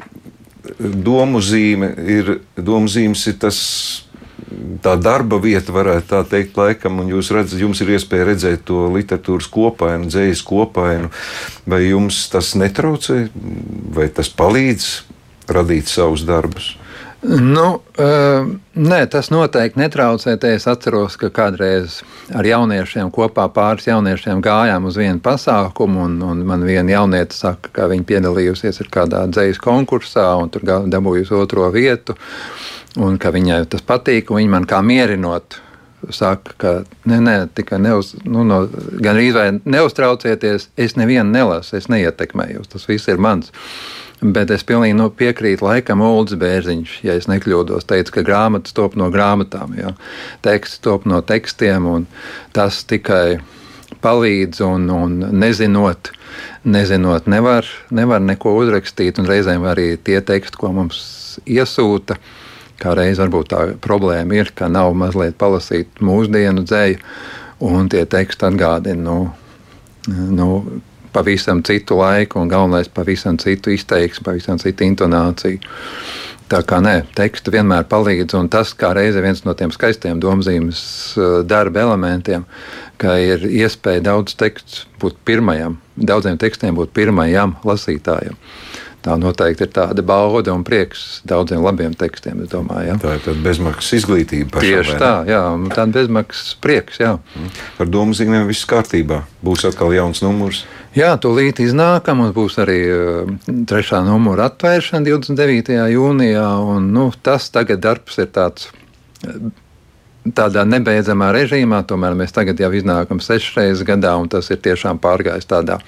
domu 0.79 1.41
zīme 1.45 1.93
ir, 2.05 2.39
domu 2.57 2.91
zīmes 2.91 3.25
ir 3.31 3.39
tas 3.41 3.59
tā 4.83 4.95
darba 5.01 5.39
vieta, 5.43 5.73
varētu 5.75 6.09
tā 6.11 6.23
teikt, 6.29 6.57
laikam, 6.59 7.01
un 7.03 7.11
jūs 7.13 7.31
redzat, 7.35 7.59
jums 7.61 7.81
ir 7.83 7.95
iespēja 7.97 8.29
redzēt 8.31 8.65
to 8.69 8.87
literatūras 8.95 9.49
kopainu, 9.53 10.09
dzīslu 10.11 10.49
kopainu. 10.49 11.11
Vai 11.69 11.83
jums 11.89 12.25
tas 12.33 12.55
netraucē, 12.59 13.29
vai 13.97 14.09
tas 14.15 14.31
palīdz 14.31 14.91
radīt 15.53 15.91
savus 15.91 16.25
darbus? 16.29 16.77
Nu, 17.23 17.65
uh, 17.99 18.51
nē, 18.79 18.99
tas 19.11 19.33
noteikti 19.35 19.81
netraucē. 19.81 20.37
Es 20.47 20.69
atceros, 20.71 21.17
ka 21.19 21.33
kādreiz 21.35 21.99
ar 22.31 22.47
jauniešiem 22.47 23.11
kopā 23.11 23.49
pāris 23.51 23.89
jauniešiem 23.91 24.39
gājām 24.45 24.87
uz 24.87 25.01
vienu 25.01 25.19
pasākumu, 25.25 26.05
un, 26.07 26.15
un 26.23 26.45
man 26.47 26.63
viena 26.63 26.95
jaunieta 26.95 27.35
saka, 27.35 27.73
ka 27.75 27.89
viņa 27.91 28.07
piedalījusies 28.07 28.79
kādā 28.95 29.25
dzīslu 29.33 29.65
konkursā 29.65 30.29
un 30.39 30.53
tur 30.55 30.63
dabūjusi 30.87 31.35
otro 31.35 31.67
vietu 31.75 32.15
un 33.03 33.19
ka 33.19 33.35
viņai 33.35 33.65
tas 33.75 33.83
patīk. 33.83 34.31
Viņa 34.31 34.55
man 34.55 34.69
kā 34.71 34.79
mierinot 34.87 35.59
saka, 36.11 36.55
ka 36.57 36.73
ne, 37.09 37.21
ne, 37.21 37.37
tikai 37.55 37.81
neuz, 37.83 38.15
nu, 38.25 38.45
no, 38.47 38.63
gan 39.03 39.19
arī 39.19 39.61
neuztraucieties, 39.65 40.69
es 40.79 40.97
nevienu 40.99 41.31
nelasu, 41.33 41.77
es 41.79 41.89
neietekmēju, 41.91 42.67
tas 42.73 42.87
viss 42.89 43.11
ir 43.11 43.19
mans. 43.23 43.53
Bet 44.19 44.51
es 44.51 44.65
pilnīgi 44.67 44.97
nu, 44.99 45.13
piekrītu 45.15 45.63
laikam 45.63 46.03
Ulrichs 46.03 46.35
Bērziņš, 46.41 46.95
ja 47.07 47.15
es 47.15 47.29
nekļūdos. 47.31 47.87
teica, 47.87 48.17
ka 48.17 48.25
grāmatas 48.27 48.75
top 48.75 48.97
no 48.99 49.13
grāmatām, 49.15 49.77
ja? 49.79 49.93
teksts 50.43 50.83
top 50.83 51.07
no 51.07 51.21
tekstiem, 51.23 51.87
un 51.87 52.07
tas 52.53 52.83
tikai 52.83 53.39
palīdz 54.03 54.63
un, 54.67 54.91
un 54.91 55.15
nezinot, 55.39 56.11
nezinot 56.65 57.31
nevar, 57.31 57.67
nevar 57.91 58.21
neko 58.21 58.57
uzrakstīt, 58.59 59.19
un 59.23 59.31
reizēm 59.31 59.67
arī 59.71 59.97
tie 60.03 60.21
teksti, 60.21 60.59
ko 60.59 60.73
mums 60.75 61.39
iesūta, 61.47 62.19
kā 62.79 62.95
reiz 62.99 63.21
varbūt 63.23 63.51
tā 63.53 63.65
problēma 63.85 64.39
ir, 64.39 64.53
ka 64.55 64.71
nav 64.73 64.95
mazliet 64.99 65.39
palasīt 65.41 66.03
mūsdienu 66.05 66.65
dzēju, 66.67 67.01
un 67.69 67.91
tie 67.91 68.05
teksti 68.07 68.49
atgādina, 68.49 69.03
nu, 69.03 69.19
nu, 70.09 70.49
pavisam 71.13 71.63
citu 71.67 71.99
laiku, 71.99 72.39
un 72.41 72.49
galvenais 72.49 72.89
pavisam 72.89 73.39
citu 73.41 73.73
izteiksmi, 73.75 74.25
pavisam 74.25 74.59
citu 74.63 74.87
intonāciju. 74.87 75.61
Tā 76.49 76.63
kā 76.65 76.79
nē, 76.81 77.03
teksts 77.13 77.53
vienmēr 77.53 77.85
palīdz, 77.91 78.33
un 78.39 78.47
tas 78.49 78.71
kā 78.73 78.95
reize 78.97 79.21
viens 79.21 79.43
no 79.45 79.53
tiem 79.57 79.73
skaistiem 79.75 80.21
domzīmes 80.23 80.81
eh, 81.19 81.35
darba 81.45 81.83
elementiem, 81.85 82.47
ka 82.97 83.19
ir 83.21 83.45
iespēja 83.45 84.07
daudz 84.07 84.33
tekstu 84.41 84.87
būt 85.03 85.19
pirmajam, 85.29 85.77
daudziem 85.97 86.39
tekstiem 86.41 86.79
būt 86.79 86.95
pirmajam 86.97 87.53
lasītājam. 87.69 88.39
Tā 89.09 89.15
noteikti 89.17 89.65
ir 89.65 89.71
tāda 89.73 90.03
bauda 90.05 90.53
un 90.53 90.61
prieks 90.69 91.23
daudziem 91.29 91.63
labiem 91.65 91.95
tekstiem. 91.97 92.43
Domāju, 92.53 92.91
ja. 92.91 92.97
Tā 93.01 93.15
ir 93.17 93.23
tāda 93.25 93.41
bezmaksas 93.47 94.03
izglītība. 94.03 94.51
Pašam, 94.59 94.67
Tieši 94.67 94.97
tā, 95.01 95.13
jā, 95.31 95.39
tāda 95.73 95.95
bezmaksas 95.95 96.51
prieks. 96.61 96.99
Jā. 97.01 97.15
Par 97.79 97.89
domu 97.89 98.13
zīmēm 98.13 98.45
viss 98.51 98.69
kārtībā. 98.69 99.23
Būs 99.41 99.65
atkal 99.65 99.95
jauns 99.97 100.21
numurs. 100.21 100.67
Jā, 100.99 101.15
tūlīt 101.23 101.63
iznākam, 101.65 102.21
un 102.27 102.35
būs 102.37 102.59
arī 102.61 102.77
uh, 102.93 103.33
trešā 103.71 104.03
numura 104.05 104.51
atvēršana 104.53 105.09
29. 105.09 105.79
jūnijā. 105.95 106.51
Un, 106.75 106.93
nu, 106.93 107.09
tas 107.25 107.49
tagad 107.55 107.81
darbs 107.89 108.21
ir 108.21 108.29
tāds. 108.37 108.69
Tādā 110.35 110.65
nebeidzamā 110.69 111.31
režīmā, 111.33 111.83
tomēr 111.89 112.17
mēs 112.19 112.35
tagad 112.37 112.59
jau 112.61 112.69
iznākam 112.77 113.21
sešas 113.23 113.55
reizes 113.57 113.85
gadā, 113.87 114.13
un 114.21 114.29
tas 114.29 114.51
ir 114.53 114.59
tiešām 114.61 114.99
pārgājis 115.01 115.49
tādā, 115.49 115.79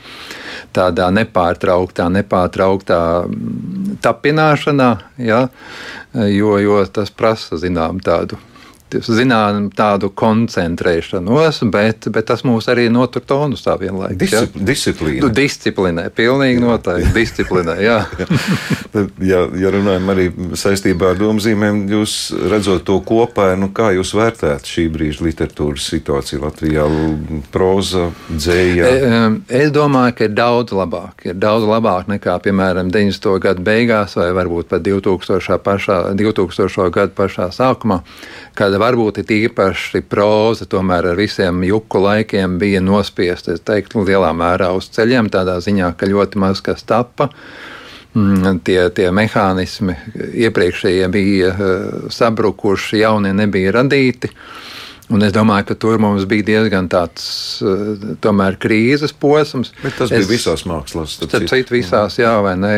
tādā 0.77 1.11
nepārtrauktā, 1.13 2.07
nepārtrauktā 2.15 3.01
mm, 3.27 3.99
tapināšanā, 4.01 4.91
ja, 5.21 5.43
jo, 6.31 6.55
jo 6.63 6.79
tas 6.89 7.13
prasa 7.13 7.61
zinām 7.61 8.01
tādu 8.05 8.41
zinām 8.99 9.69
tādu 9.77 10.11
koncentrēšanos, 10.11 11.63
bet, 11.73 12.09
bet 12.13 12.29
tas 12.31 12.45
mūs 12.47 12.69
arī 12.73 12.89
notur 12.93 13.25
tonusā 13.27 13.77
vienlaikus. 13.81 14.19
Discip 14.21 14.57
ja? 14.57 14.65
Disciplīna. 14.71 15.23
Nu, 15.25 15.31
disciplinē, 15.35 16.07
pilnīgi 16.15 16.63
noteikti. 16.63 17.13
disciplinē, 17.15 17.77
jā. 17.85 17.99
ja, 19.33 19.45
ja 19.61 19.73
runājam 19.75 20.13
arī 20.15 20.27
saistībā 20.59 21.13
ar 21.15 21.21
domzīmēm, 21.21 21.83
jūs 21.93 22.17
redzot 22.51 22.85
to 22.89 22.99
kopā, 23.07 23.53
nu 23.61 23.71
kā 23.75 23.91
jūs 23.97 24.13
vērtējat 24.19 24.71
šī 24.71 24.87
brīža 24.95 25.27
literatūras 25.29 25.89
situāciju 25.95 26.45
Latvijā? 26.45 26.87
Proza, 27.55 28.09
dzēja? 28.31 28.91
E, 28.91 29.23
es 29.63 29.73
domāju, 29.75 30.17
ka 30.19 30.27
ir 30.29 30.35
daudz 30.37 30.75
labāk. 30.77 31.27
Ir 31.31 31.39
daudz 31.41 31.67
labāk 31.69 32.11
nekā, 32.11 32.37
piemēram, 32.45 32.91
90. 32.93 33.31
gadu 33.43 33.65
beigās 33.67 34.17
vai 34.19 34.31
varbūt 34.37 34.71
pat 34.73 34.85
2000. 34.87 35.61
Pašā, 35.65 36.01
2000. 36.19 36.91
gadu 36.95 37.15
pašā 37.17 37.51
sākumā, 37.55 38.01
kad 38.59 38.75
varbūt 38.81 39.21
ir 39.23 39.33
īpaši 39.37 40.03
proza, 40.09 40.67
tomēr 40.71 41.11
ar 41.13 41.19
visiem 41.19 41.63
juku 41.67 42.01
laikiem 42.03 42.59
bija 42.61 42.81
nospiesta, 42.85 43.55
es 43.55 43.65
teiktu, 43.67 44.05
lielā 44.07 44.33
mērā 44.37 44.73
uz 44.77 44.89
ceļiem, 44.95 45.31
tādā 45.33 45.59
ziņā, 45.63 45.93
ka 45.99 46.09
ļoti 46.11 46.41
maz 46.41 46.63
kas 46.65 46.87
tappa. 46.89 47.31
Mm, 48.11 48.59
tie, 48.67 48.81
tie 48.91 49.07
mehānismi 49.15 49.95
iepriekšējie 50.47 51.07
bija 51.15 51.53
eh, 51.55 51.85
sabrukuši, 52.11 53.05
jaunie 53.05 53.31
nebija 53.37 53.77
radīti. 53.79 54.33
Un 55.11 55.25
es 55.27 55.33
domāju, 55.35 55.67
ka 55.71 55.77
tur 55.83 55.99
mums 56.03 56.27
bija 56.31 56.47
diezgan 56.47 56.87
tāds 56.91 57.25
uh, 57.67 57.99
tomēr, 58.23 58.55
krīzes 58.63 59.15
posms. 59.19 59.73
Bet 59.83 59.99
tas 59.99 60.13
es, 60.13 60.23
bija 60.23 60.31
visās 60.31 60.63
mākslās. 60.71 61.17
Starp 61.19 61.49
citu, 61.51 61.75
visās, 61.75 62.21
jā, 62.23 62.37
vai 62.45 62.55
ne? 62.61 62.75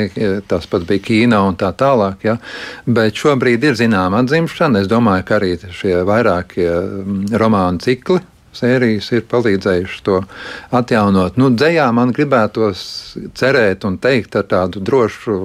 Tas 0.48 0.68
pats 0.70 0.88
bija 0.88 1.04
Ķīnā 1.10 1.42
un 1.50 1.58
tā 1.60 1.74
tālāk. 1.76 2.24
Jā. 2.24 2.38
Bet 2.88 3.20
šobrīd 3.20 3.68
ir 3.68 3.76
zināma 3.78 4.24
atzimšana. 4.24 4.80
Es 4.80 4.88
domāju, 4.88 5.28
ka 5.28 5.38
arī 5.40 5.54
šie 5.76 6.00
vairākie 6.08 6.68
mm, 6.72 7.24
romānu 7.42 7.84
cikli 7.84 8.22
sērijas 8.56 9.08
ir 9.12 9.24
palīdzējušas 9.30 10.04
to 10.06 10.18
atjaunot. 10.74 11.38
Nu, 11.40 11.50
dzējā 11.54 11.86
man 11.96 12.12
gribētos 12.16 12.84
cerēt 13.38 13.86
un 13.88 13.98
teikt 14.02 14.36
ar 14.38 14.46
tādu 14.50 14.82
drošu, 14.84 15.36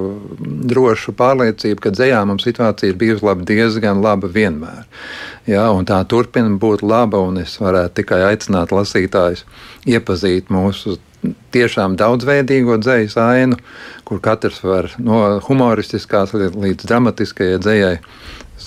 drošu 0.71 1.15
pārliecību, 1.17 1.81
ka 1.83 1.93
dzējā 1.95 2.21
mums 2.27 2.47
situācija 2.47 2.91
ir 2.91 2.99
bijusi 2.99 3.25
laba, 3.27 3.47
diezgan 3.47 4.03
laba 4.03 4.29
vienmēr. 4.31 4.85
Ja, 5.47 5.69
tā 5.87 6.01
turpina 6.09 6.57
būt 6.59 6.83
laba, 6.83 7.23
un 7.23 7.39
es 7.43 7.55
varētu 7.61 8.01
tikai 8.01 8.23
aicināt 8.33 8.75
lasītājus 8.75 9.45
iepazīt 9.87 10.51
mūsu 10.51 10.97
tiešām 11.55 11.95
daudzveidīgo 11.99 12.77
dzīslu 12.83 13.21
ainu, 13.23 13.57
kur 14.07 14.19
katrs 14.23 14.59
var 14.63 14.91
no 15.01 15.39
humoristiskās 15.47 16.35
līdz 16.35 16.87
dramatiskajai 16.87 17.61
dzīsai 17.63 17.95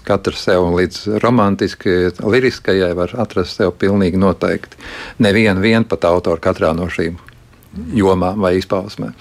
katrs 0.06 0.44
sev 0.48 0.66
līdz 0.76 1.20
romantiskajai, 1.22 2.12
liriskajai 2.20 2.92
var 2.98 3.14
atrast 3.22 3.60
sev 3.60 3.74
pilnīgi 3.80 4.20
noteikti. 4.20 4.80
Nevienu 5.22 5.64
vien 5.64 5.86
pat 5.88 6.06
autoru 6.08 6.42
katrā 6.42 6.72
no 6.76 6.88
šīm 6.90 7.18
jomām 7.94 8.40
vai 8.42 8.56
izpausmēm. 8.58 9.14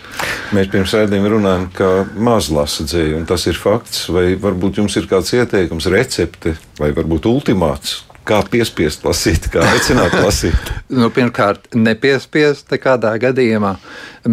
Mēs 0.58 0.70
pirms 0.74 0.94
rādījuma 0.98 1.34
runājam, 1.36 1.68
ka 1.76 1.90
maz 2.18 2.50
lasa 2.54 2.86
dzēju, 2.88 3.20
un 3.20 3.28
tas 3.30 3.46
ir 3.50 3.60
fakts. 3.60 4.08
Vai 4.14 4.34
varbūt 4.42 4.82
jums 4.82 4.98
ir 4.98 5.10
kāds 5.10 5.34
ieteikums, 5.38 5.90
recepte 5.94 6.56
vai 6.80 6.90
varbūt 6.98 7.30
ultimāts, 7.30 8.00
kā 8.30 8.40
piespiest 8.52 9.04
lasīt, 9.08 9.48
kā 9.54 9.64
aicināt 9.74 10.14
lasīt? 10.22 10.72
nu, 11.00 11.10
pirmkārt, 11.14 11.72
nepiespiest 11.74 12.70
nekādā 12.74 13.12
gadījumā, 13.22 13.74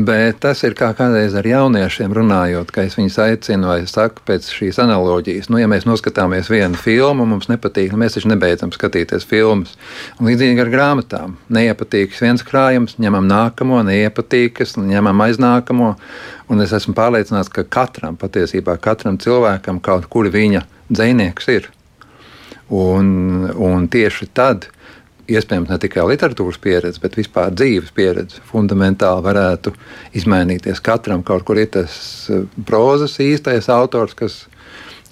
bet 0.07 0.41
tas 0.45 0.61
ir 0.67 0.77
kā 0.77 0.91
kādreiz 0.97 1.37
ar 1.39 1.47
jauniešiem 1.49 2.13
runājot, 2.17 2.73
ka 2.75 2.85
es 2.87 2.97
viņus 2.99 3.19
aicinu 3.25 3.71
vai 3.71 3.79
saku 3.91 4.25
pēc 4.29 4.51
šīs 4.53 4.81
analoģijas. 4.85 5.51
Nu, 5.53 5.61
ja 5.63 5.69
mēs 5.71 5.89
noskatāmies 5.89 6.51
vienu 6.53 6.79
filmu, 6.81 7.27
mums 7.29 7.49
nepatīk, 7.53 7.93
nu, 7.93 8.01
mēs 8.03 8.19
taču 8.19 8.31
nebeidzam 8.33 8.75
skatīties 8.75 9.29
filmas. 9.29 9.77
Un 10.21 10.31
līdzīgi 10.31 10.65
ar 10.65 10.73
grāmatām. 10.73 11.37
Neiepatīks 11.57 12.23
viens 12.25 12.45
krājums, 12.47 12.99
ņemam 13.03 13.29
nākamo, 13.31 13.81
neiepatīkas, 13.89 14.77
ņemam 14.81 15.25
aiznākamo. 15.29 15.95
Un 16.53 16.63
es 16.63 16.75
esmu 16.77 16.95
pārliecināts, 16.97 17.51
ka 17.53 17.65
katram, 17.65 18.19
patiesībā 18.21 18.77
katram 18.83 19.19
cilvēkam 19.23 19.81
kaut 19.83 20.07
kur 20.13 20.29
viņa 20.31 20.67
dzinieks 20.93 21.51
ir. 21.57 21.73
Un, 22.75 23.47
un 23.63 23.87
tieši 23.87 24.27
tad, 24.35 24.67
iespējams, 25.31 25.71
ne 25.71 25.79
tikai 25.83 26.07
literatūras 26.11 26.59
pieredze, 26.63 27.01
bet 27.03 27.19
vispār 27.19 27.55
dzīves 27.55 27.93
pieredze 27.95 28.43
fundamentāli 28.51 29.23
varētu 29.27 29.73
izmainīties. 30.19 30.83
Katram 30.83 31.23
kaut 31.27 31.47
kur 31.47 31.61
ir 31.63 31.71
tas 31.79 31.97
eh, 32.31 32.43
prozas 32.67 33.19
īstais 33.23 33.71
autors, 33.73 34.17
kas 34.19 34.45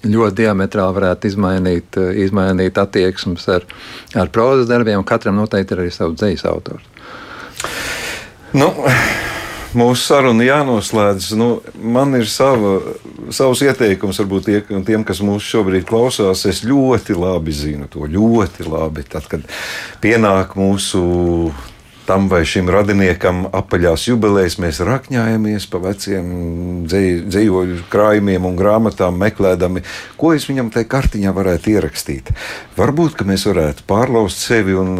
ļoti 0.05 0.43
diametrāli 0.43 0.99
varētu 0.99 1.31
izmainīt, 1.31 1.99
eh, 2.01 2.11
izmainīt 2.25 2.79
attieksmes 2.81 3.47
ar, 3.55 3.67
ar 4.15 4.31
prozas 4.35 4.67
darbiem. 4.71 5.03
Katram 5.07 5.39
noteikti 5.39 5.75
ir 5.75 5.85
arī 5.85 5.95
savs 5.95 6.19
dzīslis 6.19 6.47
autors. 6.51 6.91
Nu, 8.55 8.71
mūsu 9.77 10.01
saruna 10.07 10.45
jānoslēdz. 10.47 11.29
Nu, 11.39 11.49
man 11.81 12.15
ir 12.19 12.29
sava, 12.31 12.77
savs 13.35 13.61
ieteikums, 13.65 14.19
varbūt 14.23 14.49
tie, 14.49 14.57
tiem, 14.87 15.05
kas 15.07 15.21
mūs 15.25 15.45
šobrīd 15.45 15.87
klausās. 15.89 16.45
Es 16.49 16.63
ļoti 16.65 17.17
labi 17.19 17.55
zinu 17.55 17.89
to, 17.91 18.07
ļoti 18.09 18.67
labi. 18.67 19.05
Tad, 19.09 19.29
kad 19.31 19.47
pienāk 20.03 20.57
mūsu 20.59 21.05
tam 22.05 22.27
vai 22.29 22.43
šim 22.45 22.69
radiniekam 22.69 23.47
apaļās 23.55 24.07
jubilejas 24.11 24.59
mēs 24.61 24.81
rakņājamies 24.85 25.65
pa 25.71 25.81
veciem 25.87 26.27
dzīvoļu 26.85 27.85
krājumiem 27.89 28.45
un 28.45 28.59
grāmatām, 28.59 29.17
meklējami, 29.21 29.81
ko 30.19 30.35
es 30.37 30.45
viņam 30.49 30.69
tajā 30.73 30.89
kartiņā 30.91 31.33
varētu 31.33 31.73
ierakstīt. 31.73 32.29
Varbūt, 32.77 33.17
ka 33.17 33.25
mēs 33.25 33.47
varētu 33.49 33.87
pārlaust 33.89 34.45
sevi 34.45 34.77
un 34.77 34.93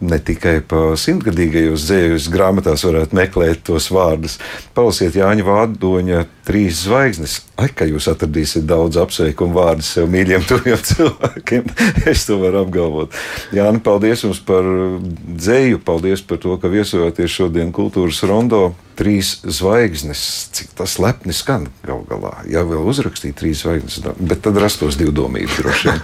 ne 0.00 0.18
tikai 0.24 0.60
pa 0.66 0.94
simtgadīgajos 0.98 1.86
dzējas 1.88 2.28
grāmatās 2.32 2.84
varētu 2.86 3.16
meklēt 3.18 3.64
tos 3.68 3.90
vārdus. 3.92 4.38
Palasiet 4.76 5.18
Jāņa 5.18 5.46
Vādoņa 5.46 6.24
trīs 6.46 6.84
zvaigznes. 6.84 7.38
Ai, 7.60 7.68
ka 7.76 7.86
jūs 7.88 8.08
atradīsiet 8.10 8.66
daudz 8.68 8.98
apsveikumu 9.00 9.56
vārdu 9.56 9.84
sev 9.86 10.08
mīļiem, 10.12 10.44
tuviem 10.48 10.80
cilvēkiem. 10.90 11.72
es 12.10 12.26
to 12.28 12.38
varu 12.40 12.64
apgalvot. 12.64 13.16
Jāni, 13.56 13.82
paldies 13.84 14.24
jums 14.26 14.42
par 14.44 14.66
dzēju, 14.66 15.82
paldies 15.86 16.24
par 16.26 16.40
to, 16.42 16.56
ka 16.60 16.70
viesojoties 16.72 17.36
šodien 17.40 17.74
kultūras 17.76 18.22
rondo. 18.28 18.70
Trīs 19.00 19.38
zvaigznes, 19.48 20.20
cik 20.52 20.74
tas 20.76 20.98
lepni 21.00 21.32
skan 21.32 21.70
gal 21.86 22.02
galā. 22.08 22.34
Jā, 22.50 22.66
vēl 22.68 22.84
uzrakstīja 22.90 23.38
trīs 23.38 23.62
zvaigznes, 23.64 24.02
bet 24.20 24.42
tad 24.44 24.60
rastos 24.60 24.98
divdomība 25.00 25.56
droši 25.56 25.88
vien. 25.88 26.00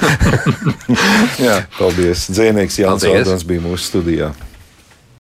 Jā, 1.47 1.59
paldies. 1.77 2.29
Dzēnieks 2.33 2.81
Jānis 2.81 3.09
Aldons 3.11 3.45
bija 3.49 3.67
mūsu 3.67 3.91
studijā. 3.91 4.33